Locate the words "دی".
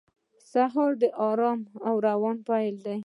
2.85-2.97